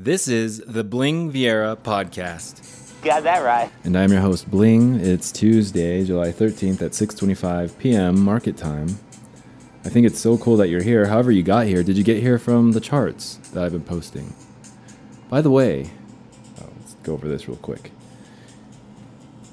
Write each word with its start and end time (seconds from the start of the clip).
This 0.00 0.28
is 0.28 0.60
the 0.60 0.84
Bling 0.84 1.32
Viera 1.32 1.76
podcast. 1.76 3.02
Got 3.02 3.24
that 3.24 3.40
right. 3.40 3.68
And 3.82 3.98
I'm 3.98 4.12
your 4.12 4.20
host 4.20 4.48
Bling. 4.48 5.00
It's 5.00 5.32
Tuesday, 5.32 6.04
July 6.04 6.28
13th 6.28 6.82
at 6.82 6.92
6:25 6.92 7.76
p.m. 7.78 8.20
market 8.20 8.56
time. 8.56 8.86
I 9.84 9.88
think 9.88 10.06
it's 10.06 10.20
so 10.20 10.38
cool 10.38 10.56
that 10.58 10.68
you're 10.68 10.84
here. 10.84 11.06
However 11.06 11.32
you 11.32 11.42
got 11.42 11.66
here, 11.66 11.82
did 11.82 11.98
you 11.98 12.04
get 12.04 12.22
here 12.22 12.38
from 12.38 12.70
the 12.70 12.80
charts 12.80 13.38
that 13.52 13.64
I've 13.64 13.72
been 13.72 13.82
posting? 13.82 14.34
By 15.28 15.40
the 15.40 15.50
way, 15.50 15.90
oh, 16.62 16.68
let's 16.78 16.94
go 17.02 17.14
over 17.14 17.26
this 17.26 17.48
real 17.48 17.58
quick. 17.58 17.90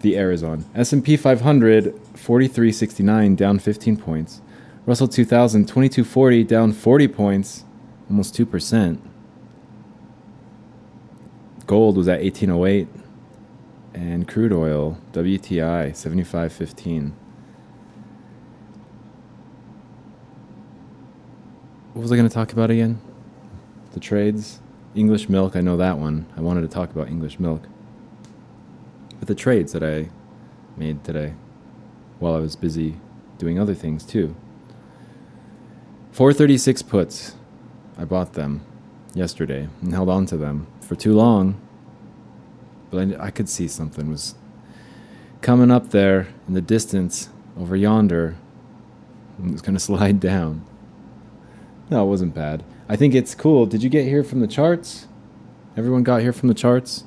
The 0.00 0.16
air 0.16 0.32
is 0.32 0.42
on. 0.42 0.64
S&P 0.74 1.16
500 1.16 1.94
4369 2.16 3.36
down 3.36 3.60
15 3.60 3.96
points. 3.96 4.40
Russell 4.86 5.06
2000 5.06 5.68
2240 5.68 6.42
down 6.42 6.72
40 6.72 7.06
points, 7.06 7.64
almost 8.10 8.36
2%. 8.36 9.11
Gold 11.72 11.96
was 11.96 12.06
at 12.06 12.20
1808 12.20 12.86
and 13.94 14.28
crude 14.28 14.52
oil 14.52 14.98
WTI 15.12 15.92
75.15. 15.92 17.12
What 21.94 22.02
was 22.02 22.12
I 22.12 22.16
going 22.16 22.28
to 22.28 22.34
talk 22.34 22.52
about 22.52 22.70
again? 22.70 23.00
The 23.94 24.00
trades, 24.00 24.60
English 24.94 25.30
milk, 25.30 25.56
I 25.56 25.62
know 25.62 25.78
that 25.78 25.96
one. 25.96 26.26
I 26.36 26.42
wanted 26.42 26.60
to 26.60 26.68
talk 26.68 26.90
about 26.90 27.08
English 27.08 27.40
milk. 27.40 27.62
But 29.18 29.28
the 29.28 29.34
trades 29.34 29.72
that 29.72 29.82
I 29.82 30.10
made 30.76 31.02
today 31.02 31.32
while 32.18 32.34
I 32.34 32.40
was 32.40 32.54
busy 32.54 33.00
doing 33.38 33.58
other 33.58 33.74
things 33.74 34.04
too. 34.04 34.36
436 36.10 36.82
puts. 36.82 37.34
I 37.96 38.04
bought 38.04 38.34
them 38.34 38.60
yesterday 39.14 39.68
and 39.80 39.92
held 39.92 40.08
on 40.08 40.26
to 40.26 40.36
them 40.36 40.66
for 40.80 40.94
too 40.94 41.14
long. 41.14 41.60
But 42.90 43.20
I, 43.20 43.26
I 43.26 43.30
could 43.30 43.48
see 43.48 43.68
something 43.68 44.10
was 44.10 44.34
coming 45.40 45.70
up 45.70 45.90
there 45.90 46.28
in 46.46 46.54
the 46.54 46.60
distance 46.60 47.28
over 47.58 47.76
yonder. 47.76 48.36
It 49.42 49.52
was 49.52 49.62
going 49.62 49.74
to 49.76 49.80
slide 49.80 50.20
down. 50.20 50.64
No, 51.90 52.04
it 52.04 52.08
wasn't 52.08 52.34
bad. 52.34 52.64
I 52.88 52.96
think 52.96 53.14
it's 53.14 53.34
cool. 53.34 53.66
Did 53.66 53.82
you 53.82 53.90
get 53.90 54.06
here 54.06 54.24
from 54.24 54.40
the 54.40 54.46
charts? 54.46 55.06
Everyone 55.76 56.02
got 56.02 56.20
here 56.20 56.32
from 56.32 56.48
the 56.48 56.54
charts? 56.54 57.04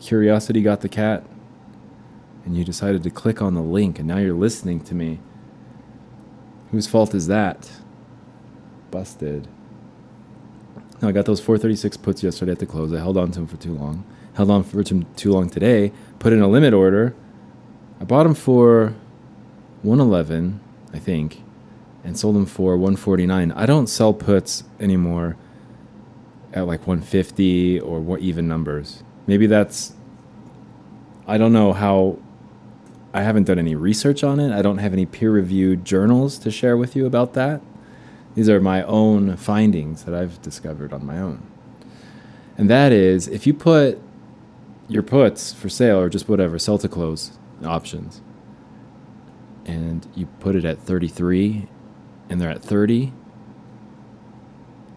Curiosity 0.00 0.62
got 0.62 0.80
the 0.80 0.88
cat? 0.88 1.24
And 2.44 2.56
you 2.56 2.64
decided 2.64 3.04
to 3.04 3.10
click 3.10 3.40
on 3.40 3.54
the 3.54 3.60
link, 3.60 3.98
and 3.98 4.08
now 4.08 4.18
you're 4.18 4.34
listening 4.34 4.80
to 4.84 4.94
me. 4.94 5.20
Whose 6.72 6.88
fault 6.88 7.14
is 7.14 7.28
that? 7.28 7.70
Busted. 8.90 9.46
I 11.08 11.12
got 11.12 11.26
those 11.26 11.40
436 11.40 11.96
puts 11.98 12.22
yesterday 12.22 12.52
at 12.52 12.58
the 12.58 12.66
close. 12.66 12.92
I 12.92 12.98
held 12.98 13.16
on 13.16 13.30
to 13.32 13.40
them 13.40 13.46
for 13.46 13.56
too 13.56 13.74
long. 13.74 14.04
Held 14.34 14.50
on 14.50 14.62
for 14.62 14.82
too 14.82 15.32
long 15.32 15.50
today. 15.50 15.92
Put 16.18 16.32
in 16.32 16.40
a 16.40 16.48
limit 16.48 16.72
order. 16.72 17.14
I 18.00 18.04
bought 18.04 18.24
them 18.24 18.34
for 18.34 18.94
111, 19.82 20.60
I 20.92 20.98
think, 20.98 21.42
and 22.04 22.18
sold 22.18 22.36
them 22.36 22.46
for 22.46 22.76
149. 22.76 23.52
I 23.52 23.66
don't 23.66 23.88
sell 23.88 24.14
puts 24.14 24.64
anymore 24.78 25.36
at 26.52 26.66
like 26.66 26.86
150 26.86 27.80
or 27.80 28.00
what 28.00 28.20
even 28.20 28.46
numbers. 28.48 29.02
Maybe 29.26 29.46
that's 29.46 29.94
I 31.26 31.38
don't 31.38 31.52
know 31.52 31.72
how 31.72 32.18
I 33.14 33.22
haven't 33.22 33.44
done 33.44 33.58
any 33.58 33.74
research 33.74 34.24
on 34.24 34.40
it. 34.40 34.52
I 34.52 34.62
don't 34.62 34.78
have 34.78 34.92
any 34.92 35.06
peer-reviewed 35.06 35.84
journals 35.84 36.38
to 36.38 36.50
share 36.50 36.76
with 36.76 36.96
you 36.96 37.06
about 37.06 37.34
that. 37.34 37.60
These 38.34 38.48
are 38.48 38.60
my 38.60 38.82
own 38.84 39.36
findings 39.36 40.04
that 40.04 40.14
I've 40.14 40.40
discovered 40.40 40.92
on 40.92 41.04
my 41.04 41.18
own. 41.18 41.46
And 42.56 42.70
that 42.70 42.92
is 42.92 43.28
if 43.28 43.46
you 43.46 43.54
put 43.54 44.00
your 44.88 45.02
puts 45.02 45.52
for 45.52 45.68
sale 45.68 45.98
or 45.98 46.08
just 46.08 46.28
whatever, 46.28 46.58
sell 46.58 46.78
to 46.78 46.88
close 46.88 47.32
options, 47.64 48.20
and 49.64 50.06
you 50.14 50.26
put 50.40 50.56
it 50.56 50.64
at 50.64 50.78
33 50.78 51.68
and 52.28 52.40
they're 52.40 52.50
at 52.50 52.62
30, 52.62 53.12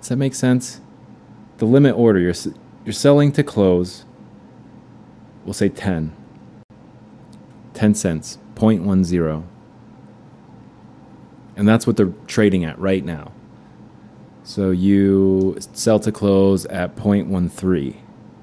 does 0.00 0.08
that 0.08 0.16
make 0.16 0.34
sense? 0.34 0.80
The 1.58 1.64
limit 1.64 1.96
order, 1.96 2.18
you're, 2.18 2.34
you're 2.84 2.92
selling 2.92 3.32
to 3.32 3.42
close, 3.42 4.04
we'll 5.44 5.54
say 5.54 5.68
10. 5.68 6.14
10 7.74 7.94
cents, 7.94 8.38
0.10. 8.54 9.44
And 11.56 11.68
that's 11.68 11.86
what 11.86 11.96
they're 11.96 12.12
trading 12.26 12.64
at 12.64 12.78
right 12.78 13.04
now. 13.04 13.32
So 14.42 14.70
you 14.70 15.56
sell 15.72 15.98
to 16.00 16.12
close 16.12 16.66
at 16.66 16.96
0.13 16.96 17.96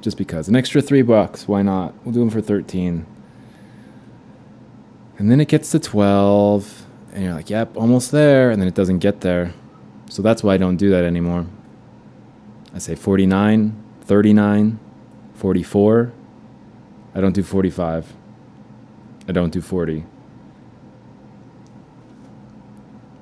just 0.00 0.18
because. 0.18 0.48
An 0.48 0.56
extra 0.56 0.82
3 0.82 1.02
bucks, 1.02 1.48
why 1.48 1.62
not? 1.62 1.94
We'll 2.04 2.12
do 2.12 2.20
them 2.20 2.30
for 2.30 2.40
13. 2.40 3.06
And 5.18 5.30
then 5.30 5.40
it 5.40 5.48
gets 5.48 5.70
to 5.70 5.78
12 5.78 6.86
and 7.12 7.24
you're 7.24 7.32
like, 7.32 7.48
"Yep, 7.48 7.76
almost 7.78 8.12
there." 8.12 8.50
And 8.50 8.60
then 8.60 8.68
it 8.68 8.74
doesn't 8.74 8.98
get 8.98 9.22
there. 9.22 9.54
So 10.10 10.20
that's 10.20 10.42
why 10.42 10.54
I 10.54 10.56
don't 10.58 10.76
do 10.76 10.90
that 10.90 11.04
anymore. 11.04 11.46
I 12.74 12.78
say 12.78 12.94
49, 12.94 13.74
39, 14.02 14.78
44. 15.34 16.12
I 17.14 17.20
don't 17.22 17.32
do 17.32 17.42
45. 17.42 18.12
I 19.26 19.32
don't 19.32 19.50
do 19.50 19.62
40. 19.62 20.04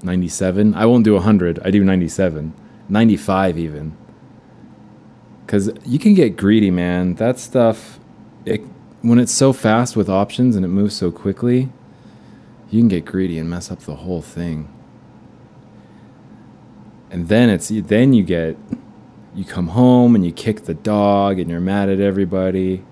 97. 0.05 0.75
I 0.75 0.87
won't 0.87 1.05
do 1.05 1.15
100. 1.15 1.61
I 1.65 1.71
do 1.71 1.83
97. 1.83 2.53
95 2.89 3.59
even. 3.59 3.97
Cuz 5.47 5.71
you 5.85 5.99
can 5.99 6.15
get 6.15 6.37
greedy, 6.37 6.71
man. 6.71 7.15
That 7.15 7.39
stuff 7.39 7.99
it 8.45 8.63
when 9.03 9.19
it's 9.19 9.33
so 9.33 9.53
fast 9.53 9.97
with 9.97 10.09
options 10.09 10.57
and 10.57 10.65
it 10.65 10.69
moves 10.69 10.95
so 10.95 11.11
quickly, 11.11 11.71
you 12.71 12.81
can 12.81 12.89
get 12.89 13.05
greedy 13.05 13.39
and 13.39 13.49
mess 13.49 13.71
up 13.71 13.81
the 13.81 13.97
whole 13.97 14.23
thing. 14.23 14.69
And 17.11 17.29
then 17.29 17.51
it's 17.51 17.69
then 17.69 18.13
you 18.13 18.23
get 18.23 18.57
you 19.35 19.45
come 19.45 19.69
home 19.69 20.15
and 20.15 20.25
you 20.25 20.33
kick 20.33 20.65
the 20.65 20.75
dog 20.75 21.39
and 21.39 21.51
you're 21.51 21.61
mad 21.61 21.89
at 21.89 22.01
everybody 22.01 22.85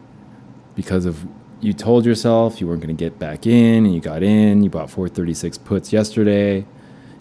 because 0.74 1.06
of 1.06 1.26
you 1.60 1.72
told 1.72 2.04
yourself 2.04 2.60
you 2.60 2.66
weren't 2.66 2.80
going 2.80 2.94
to 2.94 3.04
get 3.04 3.18
back 3.18 3.46
in 3.46 3.86
and 3.86 3.94
you 3.94 4.00
got 4.00 4.22
in, 4.22 4.64
you 4.64 4.70
bought 4.70 4.90
436 4.90 5.58
puts 5.58 5.92
yesterday 5.92 6.66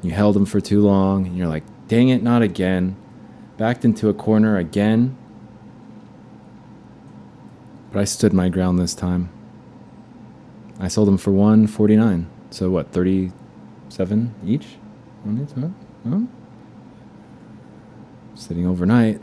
you 0.01 0.11
held 0.11 0.35
them 0.35 0.45
for 0.45 0.59
too 0.59 0.81
long, 0.81 1.27
and 1.27 1.37
you're 1.37 1.47
like, 1.47 1.63
dang 1.87 2.09
it, 2.09 2.23
not 2.23 2.41
again. 2.41 2.95
Backed 3.57 3.85
into 3.85 4.09
a 4.09 4.13
corner 4.13 4.57
again. 4.57 5.15
But 7.91 7.99
I 7.99 8.03
stood 8.05 8.33
my 8.33 8.49
ground 8.49 8.79
this 8.79 8.93
time. 8.95 9.29
I 10.79 10.87
sold 10.87 11.07
them 11.07 11.17
for 11.17 11.31
149. 11.31 12.27
So 12.49 12.69
what, 12.69 12.91
37 12.91 14.33
each? 14.45 14.65
One 15.23 15.41
each, 15.43 15.51
huh? 16.09 16.21
Sitting 18.33 18.65
overnight 18.65 19.21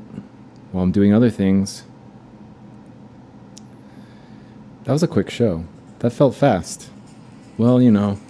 while 0.70 0.84
I'm 0.84 0.92
doing 0.92 1.12
other 1.12 1.30
things. 1.30 1.84
That 4.84 4.92
was 4.92 5.02
a 5.02 5.08
quick 5.08 5.30
show. 5.30 5.64
That 5.98 6.10
felt 6.10 6.34
fast. 6.34 6.90
Well, 7.56 7.82
you 7.82 7.90
know, 7.90 8.20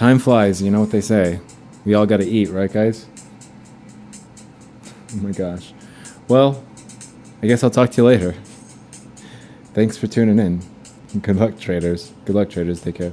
Time 0.00 0.18
flies, 0.18 0.62
you 0.62 0.70
know 0.70 0.80
what 0.80 0.90
they 0.90 1.02
say. 1.02 1.40
We 1.84 1.92
all 1.92 2.06
got 2.06 2.20
to 2.20 2.26
eat, 2.26 2.48
right, 2.48 2.72
guys? 2.72 3.06
Oh 5.12 5.16
my 5.16 5.30
gosh. 5.30 5.74
Well, 6.26 6.64
I 7.42 7.46
guess 7.46 7.62
I'll 7.62 7.68
talk 7.68 7.90
to 7.90 7.96
you 7.98 8.06
later. 8.06 8.34
Thanks 9.74 9.98
for 9.98 10.06
tuning 10.06 10.38
in. 10.38 10.62
Good 11.20 11.36
luck, 11.36 11.58
traders. 11.58 12.14
Good 12.24 12.34
luck, 12.34 12.48
traders. 12.48 12.80
Take 12.80 12.94
care. 12.94 13.12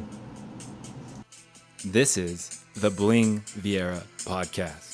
This 1.83 2.15
is 2.15 2.63
the 2.75 2.89
Bling 2.89 3.41
Viera 3.41 4.03
podcast. 4.19 4.86